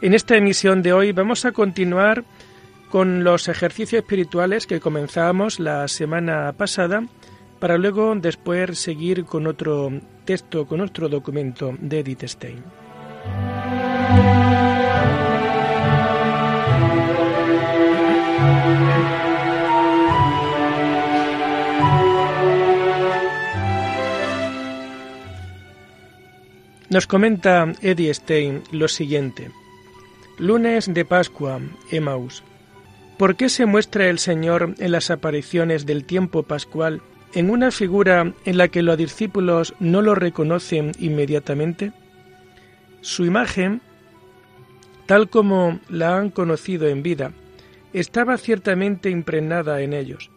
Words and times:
En 0.00 0.12
esta 0.12 0.36
emisión 0.36 0.82
de 0.82 0.92
hoy 0.92 1.12
vamos 1.12 1.44
a 1.44 1.52
continuar 1.52 2.24
con 2.90 3.24
los 3.24 3.48
ejercicios 3.48 4.02
espirituales 4.02 4.66
que 4.66 4.80
comenzamos 4.80 5.58
la 5.58 5.88
semana 5.88 6.52
pasada 6.52 7.04
para 7.58 7.78
luego 7.78 8.14
después 8.14 8.78
seguir 8.78 9.24
con 9.24 9.46
otro 9.46 9.90
texto, 10.24 10.66
con 10.66 10.80
otro 10.80 11.08
documento 11.08 11.74
de 11.80 12.00
Edith 12.00 12.24
Stein. 12.24 12.62
Nos 26.90 27.08
comenta 27.08 27.72
Eddie 27.82 28.14
Stein 28.14 28.62
lo 28.70 28.86
siguiente. 28.86 29.50
Lunes 30.38 30.92
de 30.92 31.04
Pascua, 31.04 31.60
Emaús. 31.92 32.42
¿Por 33.18 33.36
qué 33.36 33.48
se 33.48 33.66
muestra 33.66 34.08
el 34.08 34.18
Señor 34.18 34.74
en 34.78 34.90
las 34.90 35.12
apariciones 35.12 35.86
del 35.86 36.04
tiempo 36.04 36.42
pascual 36.42 37.02
en 37.34 37.50
una 37.50 37.70
figura 37.70 38.32
en 38.44 38.58
la 38.58 38.66
que 38.66 38.82
los 38.82 38.98
discípulos 38.98 39.74
no 39.78 40.02
lo 40.02 40.16
reconocen 40.16 40.90
inmediatamente? 40.98 41.92
Su 43.00 43.24
imagen, 43.24 43.80
tal 45.06 45.30
como 45.30 45.78
la 45.88 46.18
han 46.18 46.30
conocido 46.30 46.88
en 46.88 47.04
vida, 47.04 47.30
estaba 47.92 48.36
ciertamente 48.36 49.10
impregnada 49.10 49.82
en 49.82 49.92
ellos. 49.92 50.32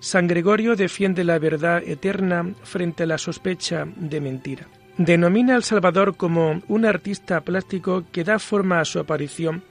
San 0.00 0.26
Gregorio 0.26 0.74
defiende 0.74 1.22
la 1.22 1.38
verdad 1.38 1.80
eterna 1.86 2.54
frente 2.64 3.04
a 3.04 3.06
la 3.06 3.18
sospecha 3.18 3.86
de 3.94 4.20
mentira. 4.20 4.66
Denomina 4.98 5.54
al 5.54 5.62
Salvador 5.62 6.16
como 6.16 6.60
un 6.68 6.84
artista 6.84 7.40
plástico 7.40 8.04
que 8.12 8.24
da 8.24 8.38
forma 8.38 8.78
a 8.78 8.84
su 8.84 8.98
aparición, 8.98 9.62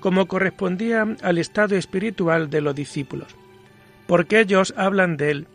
como 0.00 0.26
correspondía 0.26 1.06
al 1.22 1.36
estado 1.36 1.76
espiritual 1.76 2.48
de 2.48 2.62
los 2.62 2.74
discípulos. 2.74 3.36
Porque 4.06 4.40
ellos 4.40 4.72
hablan 4.76 5.18
de 5.18 5.30
él, 5.30 5.46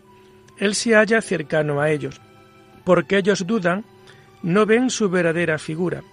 él 0.60 0.76
se 0.76 0.94
halla 0.94 1.22
cercano 1.22 1.82
a 1.82 1.90
ellos. 1.90 2.22
Porque 2.84 3.18
ellos 3.18 3.48
dudan, 3.48 3.86
no 4.44 4.68
ven 4.68 4.92
su 4.92 5.10
verdadera 5.10 5.58
figura. 5.58 6.04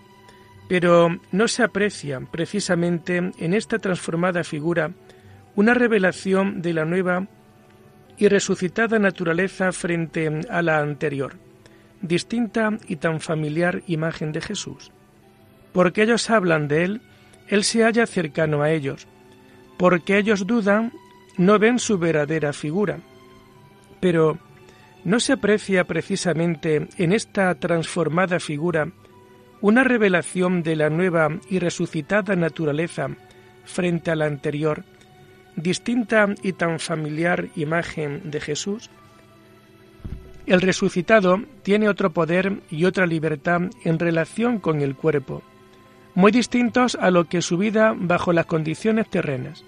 Pero 0.66 1.20
no 1.30 1.46
se 1.46 1.62
aprecia 1.62 2.20
precisamente 2.20 3.18
en 3.18 3.54
esta 3.54 3.78
transformada 3.78 4.44
figura 4.44 4.92
una 5.56 5.74
revelación 5.74 6.62
de 6.62 6.72
la 6.72 6.86
nueva 6.86 7.26
y 8.16 8.28
resucitada 8.28 8.98
naturaleza 8.98 9.72
frente 9.72 10.40
a 10.48 10.62
la 10.62 10.78
anterior 10.78 11.43
distinta 12.04 12.78
y 12.86 12.96
tan 12.96 13.20
familiar 13.20 13.82
imagen 13.86 14.32
de 14.32 14.40
Jesús. 14.40 14.92
Porque 15.72 16.02
ellos 16.02 16.28
hablan 16.30 16.68
de 16.68 16.84
Él, 16.84 17.00
Él 17.48 17.64
se 17.64 17.82
halla 17.82 18.06
cercano 18.06 18.62
a 18.62 18.70
ellos. 18.70 19.08
Porque 19.78 20.18
ellos 20.18 20.46
dudan, 20.46 20.92
no 21.36 21.58
ven 21.58 21.78
su 21.78 21.98
verdadera 21.98 22.52
figura. 22.52 22.98
Pero 24.00 24.38
¿no 25.04 25.18
se 25.18 25.32
aprecia 25.32 25.84
precisamente 25.84 26.88
en 26.98 27.12
esta 27.12 27.54
transformada 27.56 28.38
figura 28.38 28.92
una 29.60 29.82
revelación 29.82 30.62
de 30.62 30.76
la 30.76 30.90
nueva 30.90 31.30
y 31.48 31.58
resucitada 31.58 32.36
naturaleza 32.36 33.08
frente 33.64 34.10
a 34.10 34.16
la 34.16 34.26
anterior, 34.26 34.84
distinta 35.56 36.28
y 36.42 36.52
tan 36.52 36.78
familiar 36.78 37.48
imagen 37.56 38.30
de 38.30 38.40
Jesús? 38.40 38.90
El 40.46 40.60
resucitado 40.60 41.42
tiene 41.62 41.88
otro 41.88 42.10
poder 42.10 42.60
y 42.70 42.84
otra 42.84 43.06
libertad 43.06 43.62
en 43.84 43.98
relación 43.98 44.58
con 44.58 44.82
el 44.82 44.94
cuerpo, 44.94 45.42
muy 46.14 46.32
distintos 46.32 46.96
a 47.00 47.10
lo 47.10 47.24
que 47.24 47.40
su 47.42 47.56
vida 47.56 47.94
bajo 47.96 48.32
las 48.32 48.46
condiciones 48.46 49.08
terrenas. 49.08 49.64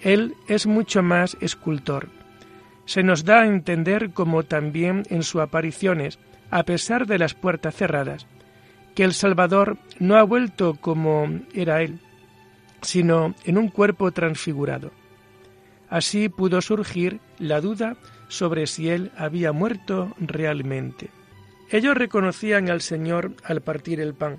Él 0.00 0.34
es 0.48 0.66
mucho 0.66 1.02
más 1.02 1.36
escultor. 1.40 2.08
Se 2.86 3.02
nos 3.02 3.24
da 3.24 3.42
a 3.42 3.46
entender, 3.46 4.10
como 4.10 4.42
también 4.42 5.04
en 5.10 5.22
sus 5.22 5.40
apariciones, 5.40 6.18
a 6.50 6.64
pesar 6.64 7.06
de 7.06 7.18
las 7.18 7.34
puertas 7.34 7.74
cerradas, 7.74 8.26
que 8.94 9.04
el 9.04 9.14
Salvador 9.14 9.78
no 9.98 10.16
ha 10.16 10.22
vuelto 10.22 10.74
como 10.80 11.40
era 11.54 11.82
Él, 11.82 12.00
sino 12.82 13.34
en 13.44 13.56
un 13.56 13.68
cuerpo 13.68 14.10
transfigurado. 14.10 14.90
Así 15.88 16.28
pudo 16.28 16.60
surgir 16.60 17.20
la 17.38 17.60
duda 17.60 17.96
sobre 18.36 18.66
si 18.66 18.90
él 18.90 19.12
había 19.16 19.52
muerto 19.52 20.12
realmente. 20.18 21.10
Ellos 21.70 21.96
reconocían 21.96 22.68
al 22.68 22.80
Señor 22.80 23.32
al 23.44 23.60
partir 23.60 24.00
el 24.00 24.14
pan. 24.14 24.38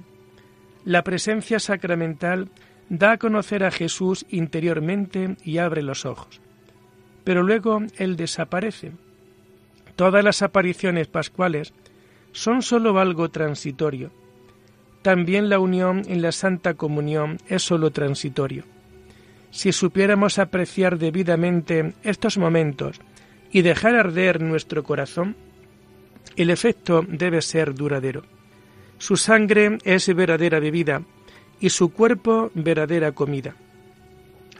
La 0.83 1.03
presencia 1.03 1.59
sacramental 1.59 2.49
da 2.89 3.13
a 3.13 3.17
conocer 3.17 3.63
a 3.63 3.71
Jesús 3.71 4.25
interiormente 4.29 5.37
y 5.43 5.57
abre 5.57 5.81
los 5.81 6.05
ojos. 6.05 6.41
Pero 7.23 7.41
luego 7.41 7.81
Él 7.97 8.17
desaparece. 8.17 8.91
Todas 9.95 10.23
las 10.23 10.41
apariciones 10.41 11.07
pascuales 11.07 11.73
son 12.33 12.61
sólo 12.61 12.99
algo 12.99 13.29
transitorio. 13.29 14.11
También 15.01 15.49
la 15.49 15.59
unión 15.59 16.03
en 16.07 16.21
la 16.21 16.31
Santa 16.31 16.73
Comunión 16.73 17.37
es 17.47 17.63
sólo 17.63 17.91
transitorio. 17.91 18.65
Si 19.51 19.71
supiéramos 19.71 20.37
apreciar 20.37 20.97
debidamente 20.99 21.93
estos 22.03 22.37
momentos 22.37 22.99
y 23.55 23.61
dejar 23.61 23.95
arder 23.95 24.41
nuestro 24.41 24.83
corazón, 24.83 25.33
el 26.35 26.49
efecto 26.49 27.05
debe 27.07 27.41
ser 27.41 27.73
duradero. 27.73 28.23
Su 28.97 29.15
sangre 29.15 29.77
es 29.85 30.13
verdadera 30.13 30.59
bebida 30.59 31.03
y 31.61 31.69
su 31.69 31.93
cuerpo 31.93 32.51
verdadera 32.53 33.13
comida. 33.13 33.55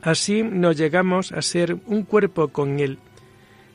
Así 0.02 0.44
nos 0.44 0.78
llegamos 0.78 1.34
a 1.34 1.42
ser 1.42 1.76
un 1.88 2.04
cuerpo 2.04 2.48
con 2.48 2.80
Él, 2.80 2.98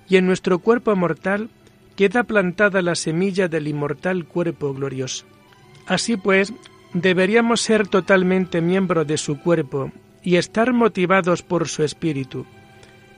y 0.08 0.16
en 0.16 0.26
nuestro 0.26 0.58
cuerpo 0.58 0.96
mortal 0.96 1.50
queda 1.96 2.22
plantada 2.22 2.80
la 2.80 2.94
semilla 2.94 3.46
del 3.46 3.68
inmortal 3.68 4.24
cuerpo 4.24 4.72
glorioso. 4.72 5.26
Así 5.86 6.16
pues, 6.16 6.54
deberíamos 6.94 7.60
ser 7.60 7.86
totalmente 7.86 8.62
miembros 8.62 9.06
de 9.06 9.18
su 9.18 9.38
cuerpo 9.38 9.92
y 10.22 10.36
estar 10.36 10.72
motivados 10.72 11.42
por 11.42 11.68
su 11.68 11.82
espíritu, 11.82 12.46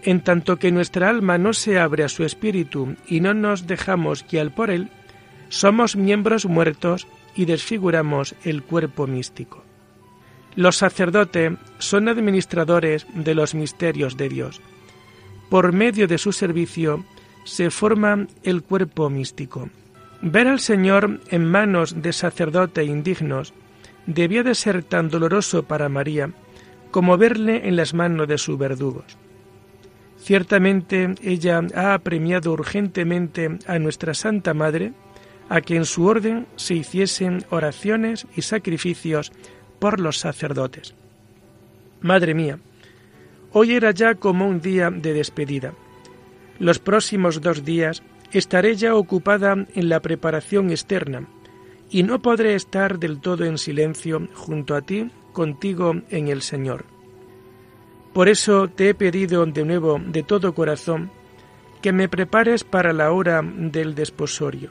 en 0.03 0.21
tanto 0.21 0.57
que 0.57 0.73
nuestra 0.73 1.09
alma 1.09 1.39
no 1.39 1.53
se 1.53 1.79
abre 1.79 2.05
a 2.05 2.09
su 2.09 2.25
espíritu 2.25 2.97
y 3.07 3.21
no 3.21 3.35
nos 3.35 3.67
dejamos 3.67 4.25
guiar 4.29 4.55
por 4.55 4.71
él, 4.71 4.91
somos 5.49 5.97
miembros 5.97 6.47
muertos 6.47 7.07
y 7.35 7.45
desfiguramos 7.45 8.35
el 8.45 8.63
cuerpo 8.63 9.07
místico. 9.07 9.65
Los 10.55 10.77
sacerdotes 10.77 11.53
son 11.79 12.09
administradores 12.09 13.07
de 13.15 13.35
los 13.35 13.55
misterios 13.55 14.17
de 14.17 14.29
Dios. 14.29 14.61
Por 15.49 15.73
medio 15.73 16.07
de 16.09 16.19
su 16.19 16.33
servicio 16.33 17.05
se 17.45 17.71
forma 17.71 18.27
el 18.43 18.63
cuerpo 18.63 19.09
místico. 19.09 19.71
Ver 20.21 20.49
al 20.49 20.61
Señor 20.61 21.21
en 21.31 21.45
manos 21.45 22.03
de 22.03 22.13
sacerdotes 22.13 22.87
indignos 22.87 23.55
debía 24.07 24.43
de 24.43 24.55
ser 24.55 24.83
tan 24.83 25.09
doloroso 25.09 25.65
para 25.65 25.89
María 25.89 26.31
como 26.91 27.17
verle 27.17 27.67
en 27.67 27.77
las 27.77 27.95
manos 27.95 28.29
de 28.29 28.39
sus 28.39 28.59
verdugos. 28.59 29.17
Ciertamente 30.23 31.17
ella 31.21 31.61
ha 31.75 31.95
apremiado 31.95 32.53
urgentemente 32.53 33.59
a 33.67 33.81
nuestra 33.81 34.15
Santa 34.15 34.55
Madre 34.55 34.93
a 35.49 35.61
que 35.61 35.75
en 35.75 35.85
su 35.85 36.07
orden 36.07 36.47
se 36.55 36.75
hiciesen 36.75 37.45
oraciones 37.51 38.29
y 38.37 38.43
sacrificios 38.43 39.33
por 39.81 39.99
los 39.99 40.19
sacerdotes. 40.19 40.95
Madre 42.01 42.35
mía, 42.35 42.61
hoy 43.51 43.73
era 43.73 43.91
ya 43.91 44.15
como 44.15 44.47
un 44.47 44.61
día 44.61 44.91
de 44.93 45.13
despedida. 45.13 45.75
Los 46.61 46.79
próximos 46.79 47.41
dos 47.41 47.65
días 47.65 48.05
estaré 48.31 48.77
ya 48.77 48.95
ocupada 48.95 49.67
en 49.75 49.89
la 49.89 49.99
preparación 49.99 50.71
externa 50.71 51.27
y 51.91 52.05
no 52.05 52.23
podré 52.23 52.55
estar 52.55 53.01
del 53.01 53.21
todo 53.21 53.45
en 53.45 53.59
silencio 53.59 54.29
junto 54.35 54.77
a 54.77 54.83
ti, 54.83 55.11
contigo 55.33 55.97
en 56.11 56.29
el 56.29 56.43
Señor. 56.43 57.02
Por 58.13 58.29
eso 58.29 58.69
te 58.69 58.91
he 58.91 58.95
pedido 58.95 59.47
de 59.47 59.65
nuevo 59.65 60.01
de 60.05 60.23
todo 60.23 60.55
corazón 60.55 61.11
que 61.81 61.93
me 61.93 62.09
prepares 62.09 62.63
para 62.63 62.93
la 62.93 63.11
hora 63.11 63.43
del 63.43 63.95
desposorio. 63.95 64.71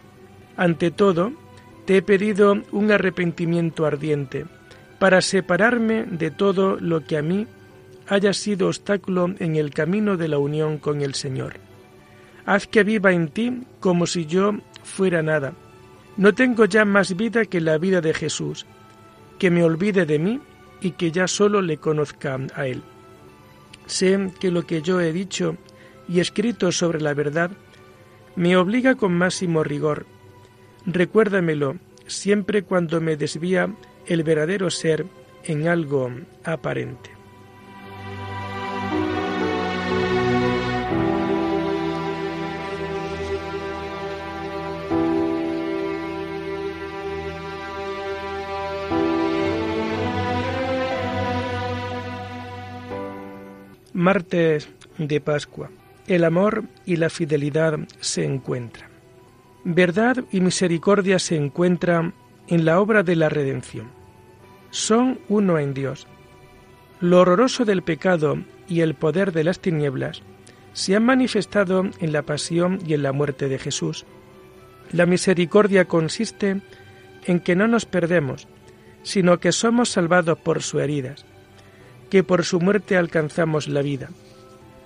Ante 0.56 0.92
todo, 0.92 1.34
te 1.86 1.98
he 1.98 2.02
pedido 2.02 2.62
un 2.72 2.92
arrepentimiento 2.92 3.86
ardiente, 3.86 4.46
para 5.00 5.22
separarme 5.22 6.04
de 6.04 6.30
todo 6.30 6.78
lo 6.80 7.04
que 7.04 7.18
a 7.18 7.24
mí 7.24 7.48
haya 8.08 8.34
sido 8.34 8.68
obstáculo 8.68 9.34
en 9.40 9.56
el 9.56 9.72
camino 9.74 10.16
de 10.16 10.28
la 10.28 10.38
unión 10.38 10.78
con 10.78 11.02
el 11.02 11.16
Señor. 11.16 11.56
Haz 12.46 12.68
que 12.68 12.84
viva 12.84 13.12
en 13.12 13.30
ti 13.30 13.64
como 13.80 14.06
si 14.06 14.26
yo 14.26 14.54
fuera 14.84 15.24
nada. 15.24 15.54
No 16.18 16.34
tengo 16.34 16.66
ya 16.66 16.86
más 16.86 17.16
vida 17.16 17.46
que 17.46 17.62
la 17.62 17.78
vida 17.78 18.02
de 18.02 18.14
Jesús, 18.14 18.66
que 19.40 19.50
me 19.50 19.64
olvide 19.64 20.06
de 20.06 20.20
mí 20.20 20.40
y 20.82 20.92
que 20.92 21.12
ya 21.12 21.28
solo 21.28 21.62
le 21.62 21.78
conozca 21.78 22.40
a 22.54 22.68
Él. 22.68 22.84
Sé 23.86 24.32
que 24.40 24.52
lo 24.52 24.66
que 24.66 24.82
yo 24.82 25.00
he 25.02 25.14
dicho 25.14 25.58
y 26.08 26.20
escrito 26.20 26.72
sobre 26.72 27.02
la 27.02 27.14
verdad 27.14 27.52
me 28.36 28.58
obliga 28.58 28.96
con 28.96 29.14
máximo 29.14 29.64
rigor. 29.64 30.06
Recuérdamelo 30.86 31.78
siempre 32.08 32.64
cuando 32.64 33.02
me 33.02 33.18
desvía 33.18 33.74
el 34.06 34.24
verdadero 34.24 34.70
ser 34.70 35.06
en 35.44 35.68
algo 35.68 36.10
aparente. 36.44 37.11
Martes 54.02 54.68
de 54.98 55.22
Pascua. 55.22 55.70
El 56.08 56.24
amor 56.24 56.64
y 56.88 56.96
la 56.96 57.12
fidelidad 57.12 57.78
se 58.00 58.26
encuentran. 58.26 58.90
Verdad 59.64 60.24
y 60.32 60.42
misericordia 60.42 61.20
se 61.20 61.36
encuentran 61.36 62.16
en 62.48 62.66
la 62.66 62.80
obra 62.80 63.04
de 63.04 63.16
la 63.16 63.30
redención. 63.30 63.92
Son 64.72 65.20
uno 65.30 65.60
en 65.60 65.76
Dios. 65.76 66.08
Lo 67.00 67.20
horroroso 67.20 67.64
del 67.64 67.84
pecado 67.84 68.40
y 68.68 68.82
el 68.82 68.96
poder 68.96 69.34
de 69.34 69.44
las 69.44 69.60
tinieblas 69.60 70.24
se 70.74 70.96
han 70.96 71.06
manifestado 71.06 71.84
en 72.00 72.12
la 72.12 72.24
pasión 72.24 72.80
y 72.84 72.96
en 72.96 73.04
la 73.04 73.12
muerte 73.12 73.50
de 73.50 73.60
Jesús. 73.60 74.08
La 74.92 75.06
misericordia 75.06 75.86
consiste 75.86 76.62
en 77.26 77.40
que 77.40 77.56
no 77.56 77.68
nos 77.68 77.86
perdemos, 77.86 78.48
sino 79.04 79.40
que 79.40 79.52
somos 79.52 79.90
salvados 79.90 80.40
por 80.40 80.64
sus 80.64 80.82
heridas 80.82 81.24
que 82.12 82.24
por 82.24 82.44
su 82.44 82.60
muerte 82.60 82.98
alcanzamos 82.98 83.70
la 83.70 83.82
vida. 83.82 84.10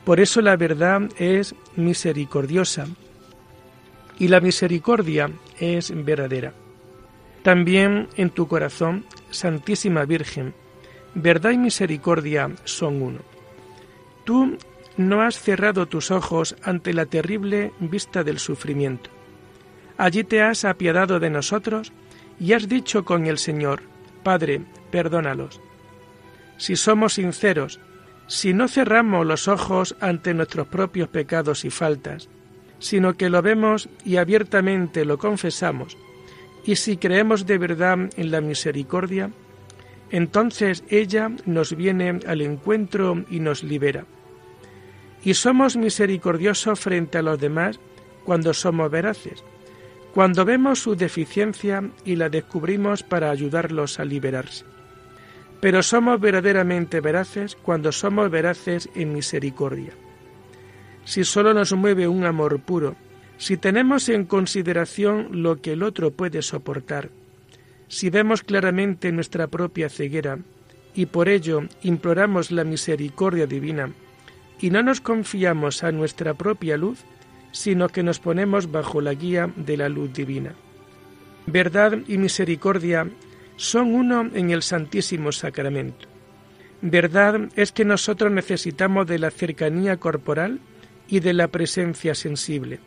Por 0.05 0.19
eso 0.19 0.41
la 0.41 0.55
verdad 0.55 1.01
es 1.17 1.55
misericordiosa 1.75 2.87
y 4.19 4.27
la 4.27 4.39
misericordia 4.39 5.31
es 5.59 5.91
verdadera. 6.05 6.53
También 7.41 8.07
en 8.15 8.29
tu 8.29 8.47
corazón, 8.47 9.05
Santísima 9.31 10.05
Virgen, 10.05 10.53
verdad 11.15 11.49
y 11.49 11.57
misericordia 11.57 12.51
son 12.63 13.01
uno. 13.01 13.19
Tú 14.23 14.57
no 14.95 15.23
has 15.23 15.39
cerrado 15.39 15.87
tus 15.87 16.11
ojos 16.11 16.55
ante 16.61 16.93
la 16.93 17.07
terrible 17.07 17.71
vista 17.79 18.23
del 18.23 18.37
sufrimiento. 18.37 19.09
Allí 19.97 20.23
te 20.23 20.43
has 20.43 20.63
apiadado 20.63 21.19
de 21.19 21.31
nosotros 21.31 21.91
y 22.39 22.53
has 22.53 22.69
dicho 22.69 23.03
con 23.03 23.25
el 23.25 23.39
Señor, 23.39 23.81
Padre, 24.23 24.61
perdónalos 24.91 25.59
si 26.57 26.75
somos 26.75 27.13
sinceros, 27.13 27.79
si 28.27 28.53
no 28.53 28.67
cerramos 28.67 29.25
los 29.25 29.47
ojos 29.47 29.95
ante 29.99 30.33
nuestros 30.33 30.67
propios 30.67 31.09
pecados 31.09 31.65
y 31.65 31.69
faltas, 31.69 32.29
sino 32.79 33.15
que 33.15 33.29
lo 33.29 33.41
vemos 33.41 33.89
y 34.03 34.17
abiertamente 34.17 35.05
lo 35.05 35.17
confesamos, 35.17 35.97
y 36.65 36.77
si 36.77 36.97
creemos 36.97 37.45
de 37.45 37.57
verdad 37.57 38.09
en 38.17 38.31
la 38.31 38.41
misericordia, 38.41 39.29
entonces 40.09 40.83
ella 40.89 41.31
nos 41.45 41.75
viene 41.75 42.19
al 42.25 42.41
encuentro 42.41 43.23
y 43.29 43.39
nos 43.39 43.63
libera. 43.63 44.05
Y 45.23 45.33
somos 45.33 45.75
misericordiosos 45.75 46.79
frente 46.79 47.17
a 47.17 47.21
los 47.21 47.39
demás 47.39 47.79
cuando 48.23 48.53
somos 48.53 48.89
veraces, 48.89 49.43
cuando 50.13 50.45
vemos 50.45 50.79
su 50.79 50.95
deficiencia 50.95 51.83
y 52.03 52.15
la 52.15 52.29
descubrimos 52.29 53.03
para 53.03 53.29
ayudarlos 53.29 53.99
a 53.99 54.05
liberarse. 54.05 54.65
Pero 55.61 55.81
somos 55.83 56.19
verdaderamente 56.19 57.01
veraces 57.01 57.55
cuando 57.55 57.91
somos 57.91 58.29
veraces 58.29 58.89
en 58.95 59.13
misericordia. 59.13 59.93
Si 61.05 61.23
solo 61.23 61.53
nos 61.53 61.73
mueve 61.73 62.07
un 62.07 62.25
amor 62.25 62.59
puro, 62.59 62.95
si 63.37 63.57
tenemos 63.57 64.09
en 64.09 64.25
consideración 64.25 65.43
lo 65.43 65.61
que 65.61 65.73
el 65.73 65.83
otro 65.83 66.11
puede 66.11 66.41
soportar, 66.41 67.09
si 67.87 68.09
vemos 68.09 68.41
claramente 68.41 69.11
nuestra 69.11 69.47
propia 69.47 69.89
ceguera 69.89 70.39
y 70.93 71.05
por 71.05 71.29
ello 71.29 71.63
imploramos 71.83 72.51
la 72.51 72.63
misericordia 72.63 73.45
divina 73.45 73.91
y 74.59 74.69
no 74.69 74.81
nos 74.81 75.01
confiamos 75.01 75.83
a 75.83 75.91
nuestra 75.91 76.33
propia 76.33 76.77
luz, 76.77 77.03
sino 77.51 77.89
que 77.89 78.03
nos 78.03 78.19
ponemos 78.19 78.71
bajo 78.71 79.01
la 79.01 79.13
guía 79.13 79.51
de 79.55 79.77
la 79.77 79.89
luz 79.89 80.13
divina. 80.13 80.53
Verdad 81.45 81.99
y 82.07 82.17
misericordia 82.17 83.07
son 83.55 83.93
uno 83.93 84.29
en 84.33 84.51
el 84.51 84.61
Santísimo 84.61 85.31
Sacramento. 85.31 86.07
Verdad 86.81 87.49
es 87.55 87.71
que 87.71 87.85
nosotros 87.85 88.31
necesitamos 88.31 89.07
de 89.07 89.19
la 89.19 89.31
cercanía 89.31 89.97
corporal 89.97 90.59
y 91.07 91.19
de 91.19 91.33
la 91.33 91.47
presencia 91.47 92.15
sensible. 92.15 92.79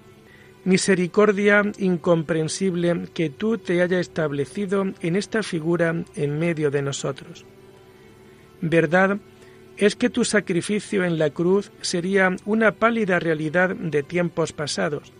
Misericordia 0.65 1.63
incomprensible 1.79 3.09
que 3.15 3.31
tú 3.31 3.59
te 3.59 3.81
haya 3.81 4.01
establecido 4.01 4.93
en 5.01 5.17
esta 5.17 5.43
figura 5.43 6.05
en 6.15 6.39
medio 6.39 6.71
de 6.71 6.83
nosotros. 6.83 7.45
Verdad 8.61 9.19
es 9.77 9.95
que 9.95 10.11
tu 10.11 10.25
sacrificio 10.25 11.05
en 11.05 11.19
la 11.19 11.31
cruz 11.31 11.71
sería 11.81 12.35
una 12.45 12.73
pálida 12.73 13.19
realidad 13.21 13.75
de 13.77 14.03
tiempos 14.03 14.53
pasados, 14.53 15.13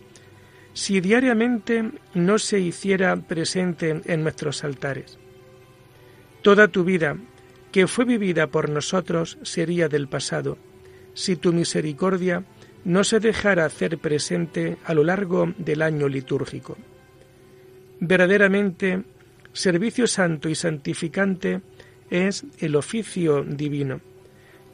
si 0.73 0.99
diariamente 0.99 1.89
no 2.13 2.37
se 2.37 2.59
hiciera 2.59 3.15
presente 3.15 4.01
en 4.05 4.23
nuestros 4.23 4.63
altares. 4.63 5.17
Toda 6.41 6.69
tu 6.69 6.83
vida, 6.83 7.17
que 7.71 7.87
fue 7.87 8.05
vivida 8.05 8.47
por 8.47 8.69
nosotros, 8.69 9.37
sería 9.41 9.89
del 9.89 10.07
pasado, 10.07 10.57
si 11.13 11.35
tu 11.35 11.51
misericordia 11.51 12.45
no 12.85 13.03
se 13.03 13.19
dejara 13.19 13.65
hacer 13.65 13.97
presente 13.97 14.77
a 14.85 14.93
lo 14.93 15.03
largo 15.03 15.53
del 15.57 15.81
año 15.81 16.07
litúrgico. 16.07 16.77
Verdaderamente, 17.99 19.03
servicio 19.51 20.07
santo 20.07 20.47
y 20.47 20.55
santificante 20.55 21.61
es 22.09 22.45
el 22.59 22.77
oficio 22.77 23.43
divino, 23.43 23.99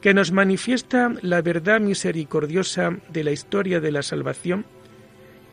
que 0.01 0.13
nos 0.13 0.31
manifiesta 0.31 1.11
la 1.23 1.41
verdad 1.41 1.81
misericordiosa 1.81 2.95
de 3.09 3.23
la 3.23 3.31
historia 3.31 3.79
de 3.79 3.91
la 3.91 4.03
salvación 4.03 4.67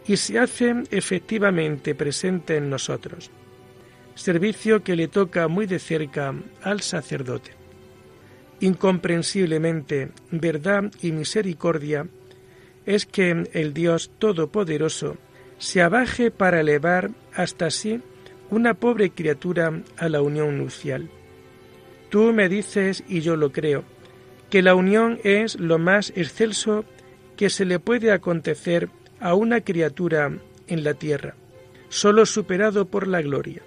y 0.06 0.18
se 0.18 0.38
hace 0.38 0.82
efectivamente 0.90 1.94
presente 1.94 2.56
en 2.58 2.68
nosotros 2.68 3.30
servicio 4.14 4.82
que 4.82 4.96
le 4.96 5.08
toca 5.08 5.48
muy 5.48 5.66
de 5.66 5.78
cerca 5.78 6.34
al 6.62 6.80
sacerdote. 6.80 7.52
Incomprensiblemente, 8.60 10.10
verdad 10.30 10.90
y 11.02 11.12
misericordia 11.12 12.06
es 12.86 13.06
que 13.06 13.48
el 13.52 13.74
Dios 13.74 14.10
Todopoderoso 14.18 15.16
se 15.58 15.82
abaje 15.82 16.30
para 16.30 16.60
elevar 16.60 17.10
hasta 17.34 17.70
sí 17.70 18.00
una 18.50 18.74
pobre 18.74 19.10
criatura 19.10 19.82
a 19.96 20.08
la 20.08 20.20
unión 20.22 20.58
nupcial. 20.58 21.08
Tú 22.10 22.32
me 22.32 22.48
dices, 22.48 23.02
y 23.08 23.20
yo 23.20 23.36
lo 23.36 23.52
creo, 23.52 23.84
que 24.50 24.62
la 24.62 24.74
unión 24.74 25.18
es 25.24 25.58
lo 25.58 25.78
más 25.78 26.12
excelso 26.14 26.84
que 27.36 27.48
se 27.48 27.64
le 27.64 27.78
puede 27.78 28.12
acontecer 28.12 28.90
a 29.18 29.34
una 29.34 29.62
criatura 29.62 30.30
en 30.66 30.84
la 30.84 30.94
tierra, 30.94 31.34
solo 31.88 32.26
superado 32.26 32.86
por 32.86 33.06
la 33.08 33.22
gloria. 33.22 33.62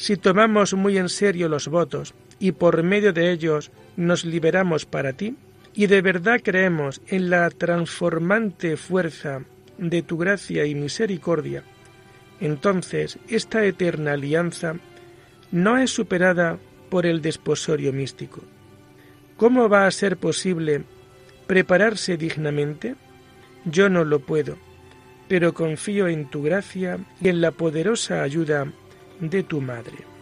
Si 0.00 0.16
tomamos 0.16 0.72
muy 0.72 0.96
en 0.96 1.10
serio 1.10 1.50
los 1.50 1.68
votos 1.68 2.14
y 2.38 2.52
por 2.52 2.82
medio 2.82 3.12
de 3.12 3.30
ellos 3.32 3.70
nos 3.98 4.24
liberamos 4.24 4.86
para 4.86 5.12
ti, 5.12 5.36
y 5.74 5.88
de 5.88 6.00
verdad 6.00 6.40
creemos 6.42 7.02
en 7.08 7.28
la 7.28 7.50
transformante 7.50 8.78
fuerza 8.78 9.42
de 9.76 10.00
tu 10.00 10.16
gracia 10.16 10.64
y 10.64 10.74
misericordia, 10.74 11.64
entonces 12.40 13.18
esta 13.28 13.62
eterna 13.66 14.12
alianza 14.12 14.76
no 15.52 15.76
es 15.76 15.90
superada 15.90 16.56
por 16.88 17.04
el 17.04 17.20
desposorio 17.20 17.92
místico. 17.92 18.40
¿Cómo 19.36 19.68
va 19.68 19.86
a 19.86 19.90
ser 19.90 20.16
posible 20.16 20.84
prepararse 21.46 22.16
dignamente? 22.16 22.94
Yo 23.66 23.90
no 23.90 24.06
lo 24.06 24.20
puedo, 24.20 24.56
pero 25.28 25.52
confío 25.52 26.08
en 26.08 26.30
tu 26.30 26.42
gracia 26.42 26.98
y 27.20 27.28
en 27.28 27.42
la 27.42 27.50
poderosa 27.50 28.22
ayuda 28.22 28.72
de 29.20 29.42
tu 29.42 29.60
madre. 29.60 30.19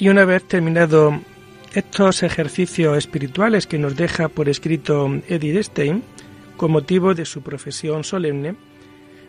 Y 0.00 0.08
una 0.08 0.24
vez 0.24 0.44
terminado 0.44 1.20
estos 1.74 2.22
ejercicios 2.22 2.96
espirituales 2.96 3.66
que 3.66 3.78
nos 3.78 3.96
deja 3.96 4.28
por 4.28 4.48
escrito 4.48 5.20
Edith 5.28 5.62
Stein, 5.62 6.02
con 6.56 6.70
motivo 6.70 7.14
de 7.14 7.26
su 7.26 7.42
profesión 7.42 8.02
solemne, 8.02 8.54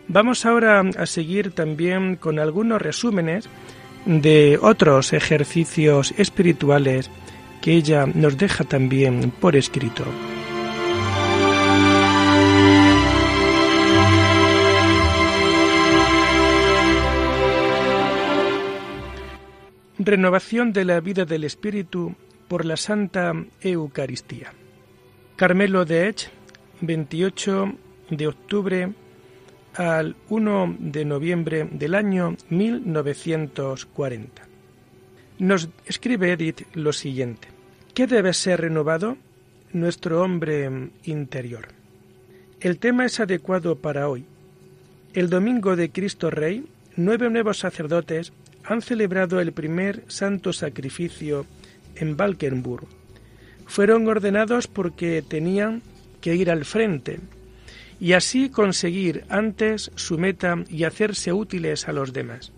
vamos 0.07 0.45
ahora 0.45 0.79
a 0.79 1.05
seguir 1.05 1.51
también 1.51 2.15
con 2.15 2.39
algunos 2.39 2.81
resúmenes 2.81 3.49
de 4.05 4.57
otros 4.61 5.11
ejercicios 5.11 6.13
espirituales 6.17 7.11
que 7.61 7.73
ella 7.73 8.05
nos 8.05 8.37
deja 8.37 8.63
también 8.63 9.33
por 9.41 9.57
escrito. 9.57 10.05
Renovación 20.03 20.73
de 20.73 20.83
la 20.83 20.99
vida 20.99 21.25
del 21.25 21.43
Espíritu 21.43 22.15
por 22.47 22.65
la 22.65 22.75
Santa 22.75 23.35
Eucaristía. 23.61 24.51
Carmelo 25.35 25.85
de 25.85 26.07
Ech, 26.07 26.31
28 26.81 27.73
de 28.09 28.27
octubre 28.27 28.93
al 29.75 30.15
1 30.29 30.77
de 30.79 31.05
noviembre 31.05 31.69
del 31.71 31.93
año 31.93 32.35
1940. 32.49 34.47
Nos 35.37 35.69
escribe 35.85 36.31
Edith 36.31 36.63
lo 36.73 36.93
siguiente. 36.93 37.49
¿Qué 37.93 38.07
debe 38.07 38.33
ser 38.33 38.61
renovado? 38.61 39.17
Nuestro 39.71 40.23
hombre 40.23 40.89
interior. 41.03 41.67
El 42.59 42.79
tema 42.79 43.05
es 43.05 43.19
adecuado 43.19 43.75
para 43.75 44.09
hoy. 44.09 44.25
El 45.13 45.29
domingo 45.29 45.75
de 45.75 45.91
Cristo 45.91 46.31
Rey, 46.31 46.65
nueve 46.95 47.29
nuevos 47.29 47.59
sacerdotes 47.59 48.33
han 48.63 48.81
celebrado 48.81 49.39
el 49.39 49.51
primer 49.51 50.03
santo 50.07 50.53
sacrificio 50.53 51.45
en 51.95 52.17
Valkenburg. 52.17 52.87
Fueron 53.65 54.07
ordenados 54.07 54.67
porque 54.67 55.21
tenían 55.21 55.81
que 56.19 56.35
ir 56.35 56.51
al 56.51 56.65
frente 56.65 57.19
y 57.99 58.13
así 58.13 58.49
conseguir 58.49 59.25
antes 59.29 59.91
su 59.95 60.17
meta 60.17 60.63
y 60.69 60.83
hacerse 60.83 61.33
útiles 61.33 61.87
a 61.87 61.93
los 61.93 62.13
demás. 62.13 62.51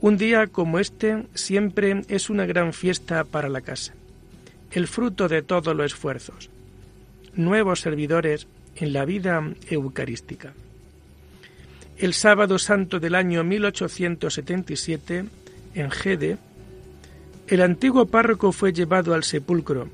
Un 0.00 0.16
día 0.16 0.48
como 0.48 0.80
este 0.80 1.26
siempre 1.34 2.02
es 2.08 2.28
una 2.28 2.44
gran 2.44 2.72
fiesta 2.72 3.22
para 3.22 3.48
la 3.48 3.60
casa, 3.60 3.94
el 4.72 4.88
fruto 4.88 5.28
de 5.28 5.42
todos 5.42 5.76
los 5.76 5.92
esfuerzos, 5.92 6.50
nuevos 7.34 7.80
servidores 7.80 8.48
en 8.74 8.92
la 8.92 9.04
vida 9.04 9.48
eucarística. 9.70 10.54
El 12.02 12.14
sábado 12.14 12.58
santo 12.58 12.98
del 12.98 13.14
año 13.14 13.44
1877, 13.44 15.24
en 15.74 15.90
Gede, 15.92 16.36
el 17.46 17.62
antiguo 17.62 18.06
párroco 18.06 18.50
fue 18.50 18.72
llevado 18.72 19.14
al 19.14 19.22
sepulcro 19.22 19.88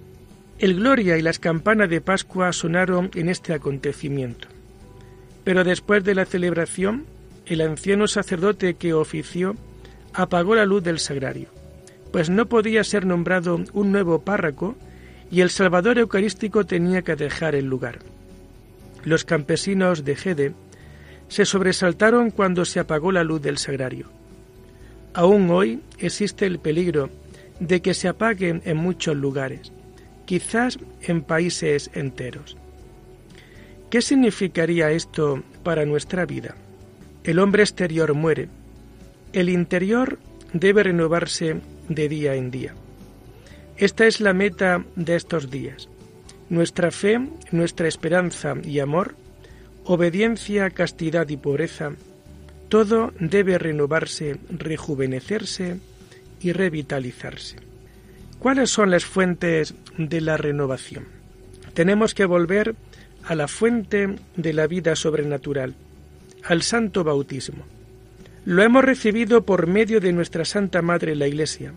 el 0.59 0.77
Gloria 0.77 1.19
y 1.19 1.23
las 1.23 1.39
campanas 1.39 1.91
de 1.91 2.01
Pascua 2.01 2.51
sonaron 2.55 3.11
en 3.15 3.29
este 3.29 3.53
acontecimiento. 3.53 4.49
Pero 5.45 5.65
después 5.65 6.03
de 6.03 6.15
la 6.15 6.25
celebración, 6.25 7.05
el 7.45 7.61
anciano 7.61 8.07
sacerdote 8.09 8.73
que 8.75 8.95
ofició 8.95 9.55
apagó 10.15 10.55
la 10.55 10.65
luz 10.65 10.83
del 10.83 11.01
sagrario, 11.01 11.51
pues 12.11 12.31
no 12.31 12.47
podía 12.47 12.85
ser 12.85 13.05
nombrado 13.05 13.63
un 13.75 13.93
nuevo 13.93 14.23
párroco 14.23 14.77
y 15.31 15.43
el 15.43 15.51
Salvador 15.51 15.99
Eucarístico 15.99 16.65
tenía 16.65 17.03
que 17.03 17.17
dejar 17.17 17.55
el 17.55 17.67
lugar. 17.67 17.99
Los 19.05 19.27
campesinos 19.27 20.07
de 20.07 20.17
Gede 20.17 20.55
se 21.29 21.45
sobresaltaron 21.45 22.31
cuando 22.31 22.65
se 22.65 22.81
apagó 22.81 23.13
la 23.13 23.25
luz 23.25 23.43
del 23.43 23.59
sagrario. 23.59 24.11
Aún 25.15 25.51
hoy 25.51 25.81
existe 25.99 26.47
el 26.47 26.59
peligro 26.59 27.11
de 27.61 27.83
que 27.83 27.95
se 27.95 28.09
apaguen 28.09 28.63
en 28.65 28.77
muchos 28.77 29.17
lugares 29.17 29.73
quizás 30.29 30.79
en 31.01 31.23
países 31.23 31.91
enteros. 31.95 32.59
¿Qué 33.89 34.03
significaría 34.03 34.91
esto 34.91 35.43
para 35.63 35.87
nuestra 35.87 36.27
vida? 36.27 36.55
El 37.25 37.39
hombre 37.39 37.63
exterior 37.63 38.13
muere, 38.13 38.51
el 39.33 39.49
interior 39.49 40.19
debe 40.53 40.83
renovarse 40.83 41.63
de 41.89 42.09
día 42.11 42.35
en 42.35 42.51
día. 42.51 42.75
Esta 43.79 44.07
es 44.07 44.21
la 44.21 44.35
meta 44.35 44.85
de 44.97 45.17
estos 45.17 45.51
días. 45.51 45.89
Nuestra 46.51 46.91
fe, 46.91 47.27
nuestra 47.51 47.89
esperanza 47.89 48.55
y 48.63 48.81
amor, 48.81 49.15
obediencia, 49.89 50.69
castidad 50.69 51.31
y 51.31 51.39
pobreza, 51.39 51.93
todo 52.69 53.15
debe 53.19 53.57
renovarse, 53.57 54.37
rejuvenecerse 54.51 55.79
y 56.43 56.53
revitalizarse. 56.53 57.57
¿Cuáles 58.39 58.69
son 58.69 58.91
las 58.91 59.07
fuentes 59.07 59.75
de 59.97 60.21
la 60.21 60.37
renovación? 60.37 61.07
Tenemos 61.73 62.13
que 62.13 62.27
volver 62.27 62.75
a 63.25 63.35
la 63.35 63.49
fuente 63.49 64.17
de 64.37 64.53
la 64.53 64.67
vida 64.67 64.95
sobrenatural, 64.95 65.75
al 66.45 66.61
santo 66.61 67.03
bautismo. 67.03 67.65
Lo 68.45 68.63
hemos 68.63 68.85
recibido 68.85 69.43
por 69.45 69.67
medio 69.67 70.01
de 70.01 70.13
nuestra 70.13 70.45
Santa 70.45 70.83
Madre 70.83 71.17
la 71.17 71.29
Iglesia, 71.29 71.73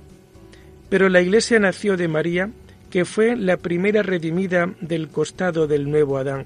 pero 0.89 1.07
la 1.07 1.21
Iglesia 1.21 1.59
nació 1.59 1.95
de 1.95 2.09
María, 2.09 2.49
que 2.89 3.05
fue 3.05 3.37
la 3.37 3.55
primera 3.55 4.03
redimida 4.03 4.69
del 4.81 5.07
costado 5.07 5.65
del 5.65 5.89
nuevo 5.89 6.17
Adán. 6.17 6.45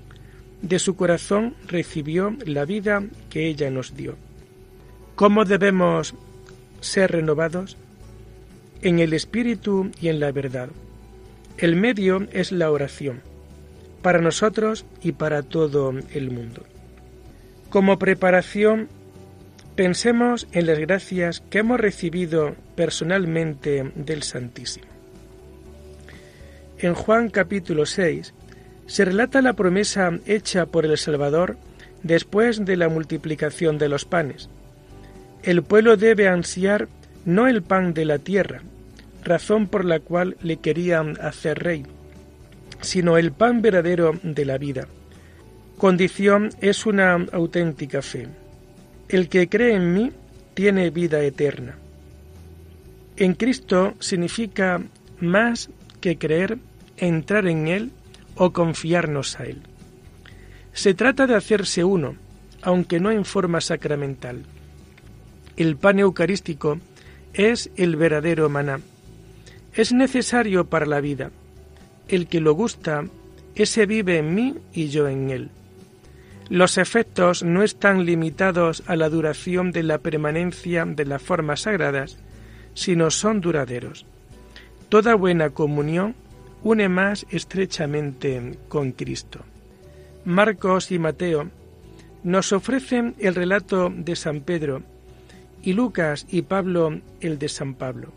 De 0.61 0.79
su 0.79 0.95
corazón 0.95 1.55
recibió 1.67 2.35
la 2.45 2.65
vida 2.65 3.03
que 3.29 3.47
ella 3.47 3.69
nos 3.69 3.95
dio. 3.95 4.15
¿Cómo 5.15 5.45
debemos 5.45 6.15
ser 6.81 7.11
renovados? 7.11 7.77
en 8.85 8.99
el 8.99 9.13
espíritu 9.13 9.89
y 9.99 10.09
en 10.09 10.19
la 10.19 10.31
verdad. 10.31 10.69
El 11.57 11.75
medio 11.75 12.27
es 12.31 12.51
la 12.51 12.69
oración, 12.69 13.21
para 14.03 14.19
nosotros 14.19 14.85
y 15.01 15.13
para 15.13 15.41
todo 15.41 15.91
el 16.13 16.29
mundo. 16.29 16.63
Como 17.71 17.97
preparación, 17.97 18.87
pensemos 19.75 20.47
en 20.51 20.67
las 20.67 20.77
gracias 20.77 21.41
que 21.49 21.59
hemos 21.59 21.79
recibido 21.79 22.55
personalmente 22.75 23.91
del 23.95 24.21
Santísimo. 24.21 24.85
En 26.77 26.93
Juan 26.93 27.29
capítulo 27.29 27.87
6 27.87 28.35
se 28.87 29.05
relata 29.05 29.41
la 29.41 29.53
promesa 29.53 30.11
hecha 30.25 30.65
por 30.65 30.85
el 30.85 30.97
Salvador 30.97 31.57
después 32.03 32.63
de 32.65 32.77
la 32.77 32.89
multiplicación 32.89 33.77
de 33.77 33.89
los 33.89 34.05
panes. 34.05 34.49
El 35.43 35.63
pueblo 35.63 35.97
debe 35.97 36.27
ansiar 36.27 36.87
no 37.25 37.47
el 37.47 37.63
pan 37.63 37.93
de 37.93 38.05
la 38.05 38.19
tierra, 38.19 38.61
razón 39.23 39.67
por 39.67 39.85
la 39.85 39.99
cual 39.99 40.37
le 40.41 40.57
querían 40.57 41.19
hacer 41.19 41.59
rey, 41.59 41.85
sino 42.81 43.17
el 43.17 43.31
pan 43.31 43.61
verdadero 43.61 44.19
de 44.21 44.45
la 44.45 44.57
vida. 44.57 44.87
Condición 45.77 46.51
es 46.61 46.85
una 46.85 47.13
auténtica 47.31 48.01
fe. 48.01 48.27
El 49.09 49.27
que 49.27 49.49
cree 49.49 49.75
en 49.75 49.93
mí 49.93 50.11
tiene 50.53 50.89
vida 50.89 51.21
eterna. 51.21 51.75
En 53.17 53.33
Cristo 53.33 53.93
significa 53.99 54.81
más 55.19 55.69
que 56.01 56.17
creer, 56.17 56.57
entrar 56.97 57.47
en 57.47 57.67
Él 57.67 57.91
o 58.35 58.51
confiarnos 58.53 59.39
a 59.39 59.45
Él. 59.45 59.61
Se 60.73 60.93
trata 60.93 61.25
de 61.27 61.35
hacerse 61.35 61.83
uno, 61.83 62.15
aunque 62.61 62.99
no 62.99 63.11
en 63.11 63.25
forma 63.25 63.61
sacramental. 63.61 64.43
El 65.57 65.77
pan 65.77 65.99
eucarístico 65.99 66.79
es 67.33 67.69
el 67.77 67.95
verdadero 67.95 68.49
maná. 68.49 68.79
Es 69.73 69.93
necesario 69.93 70.65
para 70.65 70.85
la 70.85 71.01
vida. 71.01 71.31
El 72.07 72.27
que 72.27 72.41
lo 72.41 72.53
gusta, 72.53 73.05
ese 73.55 73.85
vive 73.85 74.17
en 74.17 74.35
mí 74.35 74.55
y 74.73 74.89
yo 74.89 75.07
en 75.07 75.29
él. 75.29 75.49
Los 76.49 76.77
efectos 76.77 77.41
no 77.43 77.63
están 77.63 78.05
limitados 78.05 78.83
a 78.85 78.95
la 78.95 79.09
duración 79.09 79.71
de 79.71 79.83
la 79.83 79.97
permanencia 79.97 80.85
de 80.85 81.05
las 81.05 81.21
formas 81.21 81.61
sagradas, 81.61 82.17
sino 82.73 83.09
son 83.09 83.41
duraderos. 83.41 84.05
Toda 84.89 85.15
buena 85.15 85.49
comunión 85.49 86.15
une 86.65 86.89
más 86.89 87.27
estrechamente 87.29 88.57
con 88.67 88.91
Cristo. 88.91 89.41
Marcos 90.25 90.91
y 90.91 90.97
Mateo 90.97 91.51
nos 92.23 92.51
ofrecen 92.53 93.13
el 93.19 93.35
relato 93.35 93.93
de 93.95 94.15
San 94.15 94.41
Pedro 94.41 94.81
y 95.61 95.73
Lucas 95.73 96.25
y 96.27 96.41
Pablo 96.41 97.01
el 97.21 97.37
de 97.37 97.49
San 97.49 97.75
Pablo. 97.75 98.11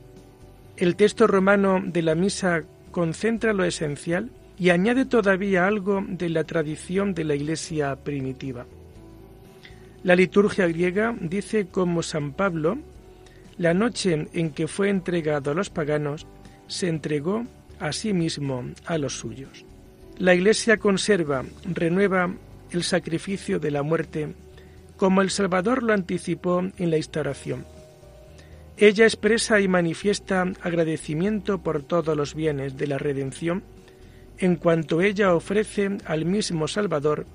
El 0.79 0.97
texto 0.97 1.27
romano 1.27 1.83
de 1.85 2.01
la 2.01 2.15
misa 2.15 2.63
concentra 2.91 3.53
lo 3.53 3.65
esencial 3.65 4.31
y 4.59 4.71
añade 4.71 5.05
todavía 5.05 5.67
algo 5.67 6.03
de 6.09 6.31
la 6.31 6.45
tradición 6.45 7.13
de 7.13 7.25
la 7.25 7.35
Iglesia 7.35 7.97
primitiva. 7.97 8.65
La 10.05 10.17
liturgia 10.17 10.67
griega 10.67 11.15
dice 11.21 11.67
como 11.67 12.03
San 12.03 12.33
Pablo, 12.33 12.79
la 13.59 13.75
noche 13.75 14.27
en 14.33 14.51
que 14.53 14.69
fue 14.69 14.89
entregado 14.89 15.51
a 15.51 15.55
los 15.55 15.69
paganos, 15.69 16.27
se 16.67 16.89
entregó 16.89 17.45
a 17.81 17.93
sí 17.93 18.13
mismo 18.13 18.65
a 18.87 18.99
los 18.99 19.19
suyos. 19.19 19.65
La 20.19 20.35
Iglesia 20.35 20.79
conserva, 20.79 21.45
renueva 21.65 22.35
el 22.71 22.83
sacrificio 22.83 23.59
de 23.59 23.71
la 23.71 23.83
muerte 23.83 24.35
como 24.99 25.23
el 25.23 25.31
Salvador 25.31 25.83
lo 25.83 25.95
anticipó 25.95 26.61
en 26.77 26.91
la 26.91 26.97
instauración. 26.97 27.65
ella 28.77 29.05
expresa 29.05 29.61
y 29.61 29.69
manifiesta 29.69 30.45
agradecimiento 30.61 31.59
por 31.59 31.83
todos 31.83 32.17
los 32.17 32.35
bienes 32.35 32.77
de 32.77 32.87
la 32.87 32.99
redención, 32.99 33.63
en 34.39 34.57
cuanto 34.57 35.01
ella 35.01 35.35
ofrece 35.35 35.99
al 36.05 36.25
mismo 36.25 36.69
Salvador 36.69 37.27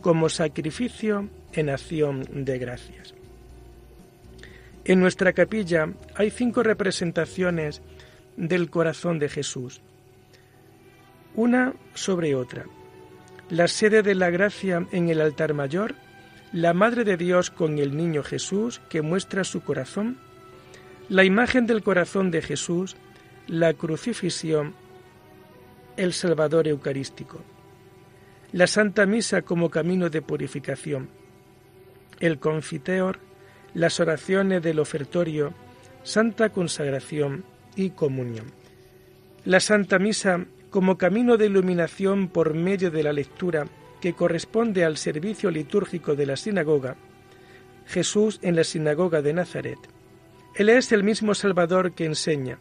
como 0.00 0.28
sacrificio 0.28 1.28
en 1.52 1.70
acción 1.70 2.26
de 2.32 2.58
gracias. 2.58 3.14
En 4.84 5.00
nuestra 5.00 5.32
capilla 5.32 5.88
hay 6.14 6.30
cinco 6.30 6.62
representaciones 6.62 7.82
del 8.36 8.70
corazón 8.70 9.18
de 9.18 9.28
Jesús, 9.28 9.82
una 11.34 11.74
sobre 11.94 12.34
otra. 12.34 12.66
La 13.48 13.68
sede 13.68 14.02
de 14.02 14.14
la 14.14 14.30
gracia 14.30 14.86
en 14.92 15.08
el 15.08 15.20
altar 15.20 15.54
mayor, 15.54 15.94
la 16.52 16.74
Madre 16.74 17.04
de 17.04 17.16
Dios 17.16 17.50
con 17.50 17.78
el 17.78 17.96
niño 17.96 18.22
Jesús 18.22 18.80
que 18.88 19.02
muestra 19.02 19.44
su 19.44 19.62
corazón, 19.62 20.18
la 21.08 21.24
imagen 21.24 21.66
del 21.66 21.82
corazón 21.82 22.30
de 22.30 22.42
Jesús, 22.42 22.96
la 23.46 23.74
crucifixión, 23.74 24.74
el 25.96 26.12
Salvador 26.12 26.68
Eucarístico, 26.68 27.40
la 28.52 28.66
Santa 28.66 29.06
Misa 29.06 29.42
como 29.42 29.70
camino 29.70 30.08
de 30.10 30.22
purificación, 30.22 31.08
el 32.20 32.38
confiteor, 32.38 33.18
las 33.74 34.00
oraciones 34.00 34.62
del 34.62 34.78
ofertorio, 34.78 35.52
santa 36.02 36.50
consagración 36.50 37.44
y 37.76 37.90
comunión. 37.90 38.52
La 39.44 39.60
Santa 39.60 39.98
Misa 39.98 40.46
como 40.70 40.98
camino 40.98 41.36
de 41.36 41.46
iluminación 41.46 42.28
por 42.28 42.54
medio 42.54 42.90
de 42.90 43.02
la 43.02 43.12
lectura 43.12 43.66
que 44.00 44.14
corresponde 44.14 44.84
al 44.84 44.96
servicio 44.96 45.50
litúrgico 45.50 46.14
de 46.14 46.26
la 46.26 46.36
sinagoga, 46.36 46.96
Jesús 47.86 48.38
en 48.42 48.56
la 48.56 48.64
sinagoga 48.64 49.20
de 49.20 49.32
Nazaret, 49.32 49.78
él 50.54 50.68
es 50.68 50.92
el 50.92 51.04
mismo 51.04 51.34
Salvador 51.34 51.92
que 51.92 52.04
enseña, 52.04 52.58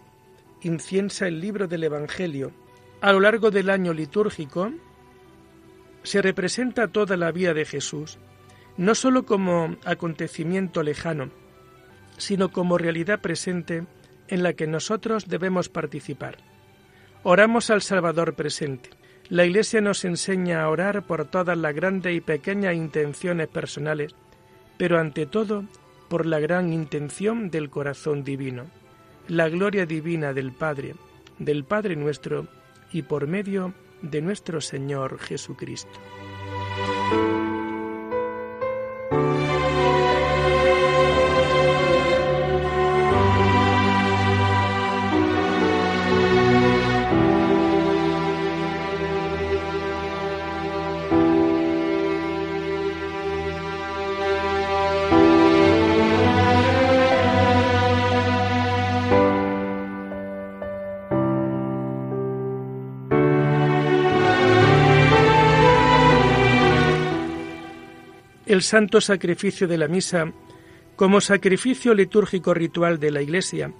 inciensa 0.61 1.27
el 1.27 1.39
libro 1.39 1.67
del 1.67 1.83
Evangelio. 1.83 2.51
A 3.01 3.13
lo 3.13 3.19
largo 3.19 3.51
del 3.51 3.69
año 3.69 3.93
litúrgico 3.93 4.71
se 6.03 6.21
representa 6.21 6.87
toda 6.87 7.17
la 7.17 7.31
vida 7.31 7.53
de 7.53 7.65
Jesús, 7.65 8.19
no 8.77 8.95
sólo 8.95 9.25
como 9.25 9.75
acontecimiento 9.85 10.83
lejano, 10.83 11.29
sino 12.17 12.51
como 12.51 12.77
realidad 12.77 13.21
presente 13.21 13.85
en 14.27 14.43
la 14.43 14.53
que 14.53 14.67
nosotros 14.67 15.27
debemos 15.27 15.69
participar. 15.69 16.37
Oramos 17.23 17.69
al 17.69 17.81
Salvador 17.81 18.33
presente. 18.33 18.91
La 19.27 19.45
Iglesia 19.45 19.81
nos 19.81 20.05
enseña 20.05 20.63
a 20.63 20.69
orar 20.69 21.03
por 21.03 21.25
todas 21.25 21.57
las 21.57 21.75
grandes 21.75 22.15
y 22.15 22.21
pequeñas 22.21 22.75
intenciones 22.75 23.47
personales, 23.47 24.15
pero 24.77 24.99
ante 24.99 25.25
todo 25.25 25.65
por 26.07 26.25
la 26.25 26.39
gran 26.39 26.71
intención 26.73 27.51
del 27.51 27.69
corazón 27.69 28.23
divino, 28.23 28.65
la 29.27 29.49
gloria 29.49 29.85
divina 29.85 30.33
del 30.33 30.51
Padre, 30.51 30.95
del 31.37 31.65
Padre 31.65 31.95
nuestro 31.95 32.47
y 32.91 33.03
por 33.03 33.27
medio 33.27 33.73
de 34.01 34.21
nuestro 34.21 34.61
Señor 34.61 35.19
Jesucristo. 35.19 35.99
El 68.59 68.63
santo 68.63 68.99
sacrificio 68.99 69.69
de 69.69 69.77
la 69.77 69.87
misa 69.87 70.33
como 70.97 71.21
sacrificio 71.21 71.93
litúrgico 71.93 72.53
ritual 72.53 72.99
de 72.99 73.09
la 73.09 73.21
Iglesia, 73.21 73.71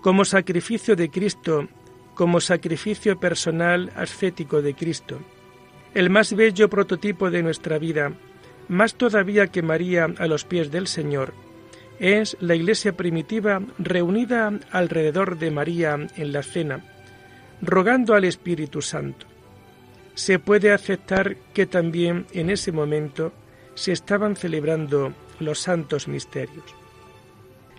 como 0.00 0.24
sacrificio 0.24 0.96
de 0.96 1.10
Cristo, 1.10 1.68
como 2.14 2.40
sacrificio 2.40 3.20
personal 3.20 3.92
ascético 3.94 4.62
de 4.62 4.72
Cristo, 4.72 5.20
el 5.92 6.08
más 6.08 6.32
bello 6.32 6.70
prototipo 6.70 7.30
de 7.30 7.42
nuestra 7.42 7.76
vida, 7.76 8.14
más 8.68 8.94
todavía 8.94 9.48
que 9.48 9.60
María 9.60 10.08
a 10.16 10.26
los 10.26 10.46
pies 10.46 10.70
del 10.70 10.86
Señor, 10.86 11.34
es 11.98 12.34
la 12.40 12.54
Iglesia 12.54 12.96
primitiva 12.96 13.60
reunida 13.78 14.58
alrededor 14.70 15.36
de 15.36 15.50
María 15.50 15.98
en 16.16 16.32
la 16.32 16.42
cena, 16.42 16.82
rogando 17.60 18.14
al 18.14 18.24
Espíritu 18.24 18.80
Santo. 18.80 19.26
Se 20.14 20.38
puede 20.38 20.72
aceptar 20.72 21.36
que 21.52 21.66
también 21.66 22.24
en 22.32 22.48
ese 22.48 22.72
momento 22.72 23.34
se 23.74 23.92
estaban 23.92 24.36
celebrando 24.36 25.12
los 25.40 25.60
santos 25.60 26.08
misterios. 26.08 26.64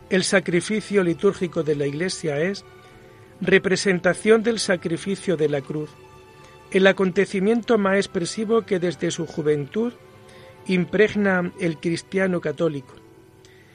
El 0.09 0.23
sacrificio 0.23 1.03
litúrgico 1.03 1.63
de 1.63 1.75
la 1.75 1.87
Iglesia 1.87 2.39
es 2.39 2.63
representación 3.41 4.43
del 4.43 4.59
sacrificio 4.59 5.35
de 5.35 5.49
la 5.49 5.61
cruz, 5.61 5.89
el 6.71 6.87
acontecimiento 6.87 7.77
más 7.77 7.95
expresivo 7.97 8.63
que 8.63 8.79
desde 8.79 9.11
su 9.11 9.25
juventud 9.25 9.93
impregna 10.67 11.51
el 11.59 11.77
cristiano 11.77 12.41
católico. 12.41 12.93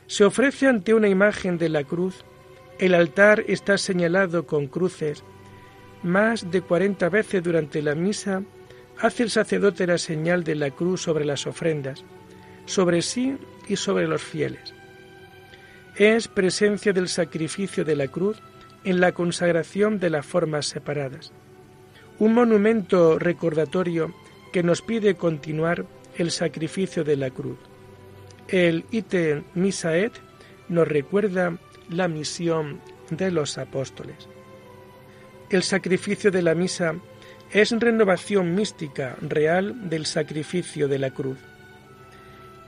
Se 0.06 0.24
ofrece 0.24 0.66
ante 0.66 0.94
una 0.94 1.08
imagen 1.08 1.56
de 1.58 1.68
la 1.68 1.84
cruz, 1.84 2.24
el 2.78 2.94
altar 2.94 3.44
está 3.46 3.78
señalado 3.78 4.46
con 4.46 4.66
cruces, 4.66 5.22
más 6.02 6.50
de 6.50 6.62
cuarenta 6.62 7.08
veces 7.08 7.42
durante 7.42 7.82
la 7.82 7.94
misa 7.94 8.42
hace 9.00 9.22
el 9.22 9.30
sacerdote 9.30 9.86
la 9.86 9.98
señal 9.98 10.44
de 10.44 10.54
la 10.54 10.70
cruz 10.70 11.02
sobre 11.02 11.24
las 11.24 11.46
ofrendas, 11.46 12.04
sobre 12.66 13.02
sí 13.02 13.36
y 13.68 13.76
sobre 13.76 14.06
los 14.06 14.22
fieles. 14.22 14.74
Es 15.96 16.28
presencia 16.28 16.92
del 16.92 17.08
sacrificio 17.08 17.84
de 17.84 17.96
la 17.96 18.08
cruz 18.08 18.40
en 18.84 19.00
la 19.00 19.12
consagración 19.12 19.98
de 19.98 20.10
las 20.10 20.24
formas 20.24 20.66
separadas. 20.66 21.32
Un 22.18 22.34
monumento 22.34 23.18
recordatorio 23.18 24.14
que 24.52 24.62
nos 24.62 24.82
pide 24.82 25.14
continuar 25.14 25.86
el 26.16 26.30
sacrificio 26.30 27.04
de 27.04 27.16
la 27.16 27.30
cruz. 27.30 27.58
El 28.48 28.84
Ite 28.90 29.42
Misaet 29.54 30.12
nos 30.68 30.86
recuerda 30.86 31.56
la 31.88 32.08
misión 32.08 32.80
de 33.10 33.30
los 33.30 33.58
apóstoles. 33.58 34.28
El 35.50 35.62
sacrificio 35.62 36.30
de 36.30 36.42
la 36.42 36.54
misa 36.54 36.94
es 37.52 37.72
renovación 37.72 38.54
mística 38.54 39.16
real 39.20 39.88
del 39.88 40.06
sacrificio 40.06 40.86
de 40.88 40.98
la 40.98 41.10
cruz. 41.10 41.38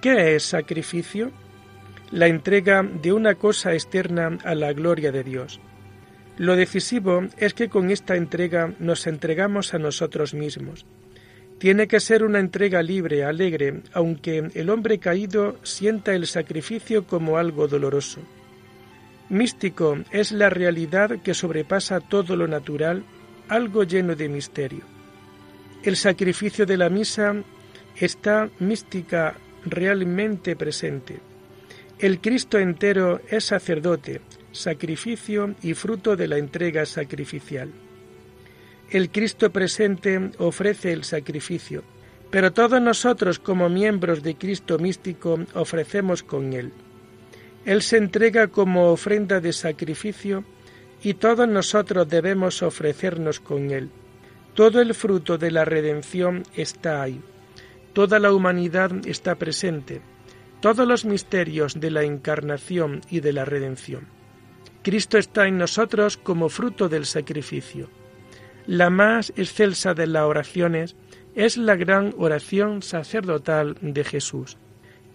¿Qué 0.00 0.34
es 0.34 0.42
sacrificio? 0.42 1.30
La 2.10 2.26
entrega 2.26 2.82
de 2.82 3.12
una 3.12 3.36
cosa 3.36 3.72
externa 3.72 4.38
a 4.44 4.54
la 4.54 4.72
gloria 4.72 5.12
de 5.12 5.22
Dios. 5.22 5.60
Lo 6.36 6.56
decisivo 6.56 7.24
es 7.36 7.54
que 7.54 7.68
con 7.68 7.90
esta 7.90 8.16
entrega 8.16 8.72
nos 8.80 9.06
entregamos 9.06 9.74
a 9.74 9.78
nosotros 9.78 10.34
mismos. 10.34 10.84
Tiene 11.58 11.86
que 11.86 12.00
ser 12.00 12.24
una 12.24 12.40
entrega 12.40 12.82
libre, 12.82 13.24
alegre, 13.24 13.82
aunque 13.92 14.50
el 14.54 14.68
hombre 14.70 14.98
caído 14.98 15.56
sienta 15.62 16.14
el 16.14 16.26
sacrificio 16.26 17.06
como 17.06 17.38
algo 17.38 17.68
doloroso. 17.68 18.20
Místico 19.28 19.98
es 20.10 20.32
la 20.32 20.50
realidad 20.50 21.20
que 21.22 21.34
sobrepasa 21.34 22.00
todo 22.00 22.34
lo 22.34 22.48
natural 22.48 23.04
algo 23.52 23.84
lleno 23.84 24.16
de 24.16 24.30
misterio. 24.30 24.80
El 25.82 25.96
sacrificio 25.96 26.64
de 26.64 26.78
la 26.78 26.88
misa 26.88 27.34
está 27.94 28.48
mística 28.60 29.34
realmente 29.66 30.56
presente. 30.56 31.20
El 31.98 32.18
Cristo 32.20 32.58
entero 32.58 33.20
es 33.28 33.44
sacerdote, 33.44 34.22
sacrificio 34.52 35.54
y 35.62 35.74
fruto 35.74 36.16
de 36.16 36.28
la 36.28 36.38
entrega 36.38 36.86
sacrificial. 36.86 37.70
El 38.90 39.10
Cristo 39.10 39.52
presente 39.52 40.30
ofrece 40.38 40.90
el 40.92 41.04
sacrificio, 41.04 41.84
pero 42.30 42.54
todos 42.54 42.80
nosotros 42.80 43.38
como 43.38 43.68
miembros 43.68 44.22
de 44.22 44.34
Cristo 44.34 44.78
místico 44.78 45.38
ofrecemos 45.52 46.22
con 46.22 46.54
Él. 46.54 46.72
Él 47.66 47.82
se 47.82 47.98
entrega 47.98 48.46
como 48.46 48.90
ofrenda 48.90 49.40
de 49.40 49.52
sacrificio 49.52 50.42
y 51.02 51.14
todos 51.14 51.48
nosotros 51.48 52.08
debemos 52.08 52.62
ofrecernos 52.62 53.40
con 53.40 53.70
Él. 53.70 53.90
Todo 54.54 54.80
el 54.80 54.94
fruto 54.94 55.38
de 55.38 55.50
la 55.50 55.64
redención 55.64 56.44
está 56.54 57.02
ahí. 57.02 57.20
Toda 57.92 58.18
la 58.18 58.32
humanidad 58.32 58.92
está 59.06 59.34
presente. 59.34 60.00
Todos 60.60 60.86
los 60.86 61.04
misterios 61.04 61.80
de 61.80 61.90
la 61.90 62.04
encarnación 62.04 63.00
y 63.10 63.20
de 63.20 63.32
la 63.32 63.44
redención. 63.44 64.06
Cristo 64.82 65.18
está 65.18 65.46
en 65.46 65.58
nosotros 65.58 66.16
como 66.16 66.48
fruto 66.48 66.88
del 66.88 67.06
sacrificio. 67.06 67.88
La 68.66 68.90
más 68.90 69.32
excelsa 69.36 69.94
de 69.94 70.06
las 70.06 70.22
oraciones 70.22 70.96
es 71.34 71.56
la 71.56 71.76
gran 71.76 72.14
oración 72.16 72.82
sacerdotal 72.82 73.76
de 73.80 74.04
Jesús. 74.04 74.56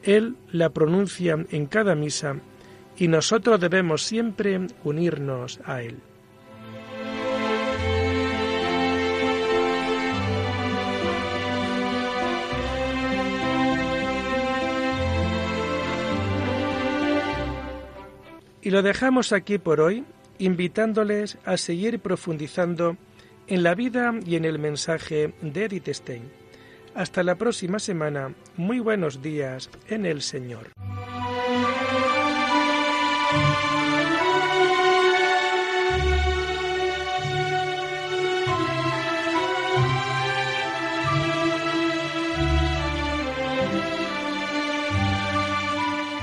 Él 0.03 0.35
la 0.51 0.69
pronuncia 0.69 1.37
en 1.51 1.65
cada 1.65 1.95
misa 1.95 2.37
y 2.97 3.07
nosotros 3.07 3.59
debemos 3.59 4.03
siempre 4.03 4.67
unirnos 4.83 5.59
a 5.65 5.81
Él. 5.81 5.99
Y 18.61 18.69
lo 18.69 18.81
dejamos 18.81 19.31
aquí 19.31 19.59
por 19.59 19.79
hoy, 19.79 20.03
invitándoles 20.39 21.37
a 21.45 21.55
seguir 21.55 21.99
profundizando 21.99 22.97
en 23.47 23.63
la 23.63 23.75
vida 23.75 24.13
y 24.25 24.35
en 24.35 24.43
el 24.43 24.59
mensaje 24.59 25.33
de 25.41 25.65
Edith 25.65 25.87
Stein. 25.87 26.29
Hasta 26.93 27.23
la 27.23 27.35
próxima 27.35 27.79
semana. 27.79 28.33
Muy 28.57 28.79
buenos 28.79 29.21
días 29.21 29.69
en 29.87 30.05
el 30.05 30.21
Señor. 30.21 30.71